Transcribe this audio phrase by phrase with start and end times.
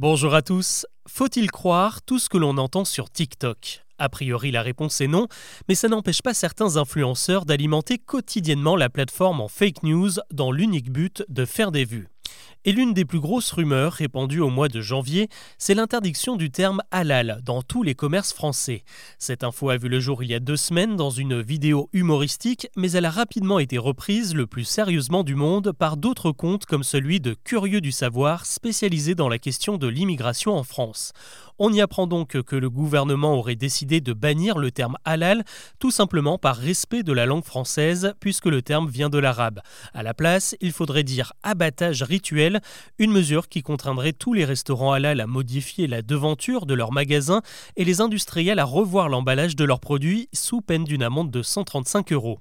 [0.00, 0.86] Bonjour à tous.
[1.08, 3.84] Faut-il croire tout ce que l'on entend sur TikTok?
[3.98, 5.26] A priori, la réponse est non,
[5.68, 10.92] mais ça n'empêche pas certains influenceurs d'alimenter quotidiennement la plateforme en fake news dans l'unique
[10.92, 12.06] but de faire des vues.
[12.68, 16.82] Et l'une des plus grosses rumeurs répandues au mois de janvier, c'est l'interdiction du terme
[16.90, 18.84] halal dans tous les commerces français.
[19.18, 22.68] Cette info a vu le jour il y a deux semaines dans une vidéo humoristique,
[22.76, 26.82] mais elle a rapidement été reprise le plus sérieusement du monde par d'autres comptes comme
[26.82, 31.14] celui de Curieux du Savoir, spécialisé dans la question de l'immigration en France.
[31.60, 35.42] On y apprend donc que le gouvernement aurait décidé de bannir le terme halal,
[35.80, 39.58] tout simplement par respect de la langue française, puisque le terme vient de l'arabe.
[39.92, 42.57] À la place, il faudrait dire abattage rituel,
[42.98, 47.42] une mesure qui contraindrait tous les restaurants halal à modifier la devanture de leurs magasins
[47.76, 52.12] et les industriels à revoir l'emballage de leurs produits sous peine d'une amende de 135
[52.12, 52.40] euros.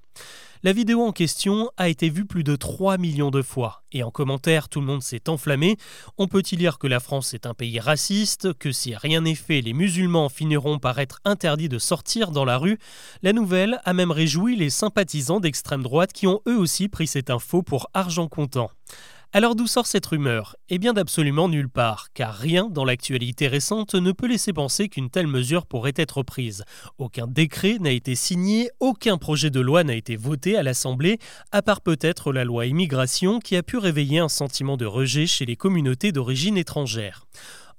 [0.63, 4.09] La vidéo en question a été vue plus de 3 millions de fois, et en
[4.09, 5.77] commentaire tout le monde s'est enflammé.
[6.17, 9.35] On peut y lire que la France est un pays raciste, que si rien n'est
[9.35, 12.79] fait, les musulmans finiront par être interdits de sortir dans la rue.
[13.21, 17.29] La nouvelle a même réjoui les sympathisants d'extrême droite qui ont eux aussi pris cette
[17.29, 18.71] info pour argent comptant.
[19.33, 20.55] Alors d'où sort cette rumeur?
[20.69, 25.09] Eh bien d'absolument nulle part, car rien dans l'actualité récente ne peut laisser penser qu'une
[25.09, 26.63] telle mesure pourrait être prise.
[26.97, 31.19] Aucun décret n'a été signé, aucun projet de loi n'a été voté à l'Assemblée,
[31.51, 35.45] à part peut-être la loi immigration qui a pu réveiller un sentiment de rejet chez
[35.45, 37.25] les communautés d'origine étrangère.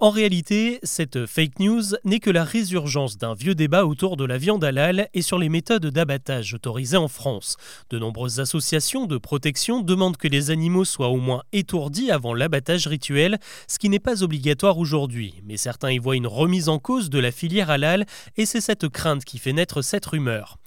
[0.00, 4.38] En réalité, cette fake news n'est que la résurgence d'un vieux débat autour de la
[4.38, 7.56] viande halal et sur les méthodes d'abattage autorisées en France.
[7.90, 12.86] De nombreuses associations de protection demandent que les animaux soient au moins étourdis avant l'abattage
[12.86, 15.34] rituel, ce qui n'est pas obligatoire aujourd'hui.
[15.44, 18.88] Mais certains y voient une remise en cause de la filière halal et c'est cette
[18.88, 20.58] crainte qui fait naître cette rumeur.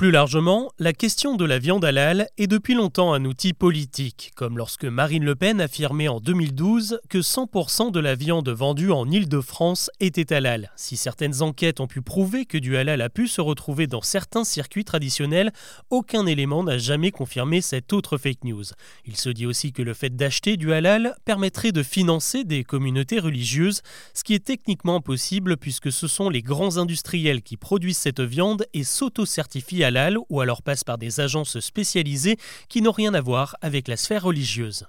[0.00, 4.56] Plus largement, la question de la viande halal est depuis longtemps un outil politique, comme
[4.56, 9.90] lorsque Marine Le Pen affirmait en 2012 que 100% de la viande vendue en Île-de-France
[10.00, 10.72] était halal.
[10.74, 14.44] Si certaines enquêtes ont pu prouver que du halal a pu se retrouver dans certains
[14.44, 15.52] circuits traditionnels,
[15.90, 18.64] aucun élément n'a jamais confirmé cette autre fake news.
[19.04, 23.18] Il se dit aussi que le fait d'acheter du halal permettrait de financer des communautés
[23.18, 23.82] religieuses,
[24.14, 28.64] ce qui est techniquement possible puisque ce sont les grands industriels qui produisent cette viande
[28.72, 29.89] et s'auto-certifient
[30.28, 32.36] ou alors passe par des agences spécialisées
[32.68, 34.86] qui n'ont rien à voir avec la sphère religieuse.